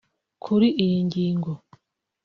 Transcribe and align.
Kuri 0.43 0.67
iyi 0.83 0.99
ngingo 1.07 1.51